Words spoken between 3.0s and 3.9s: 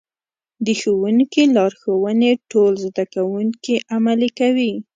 کوونکي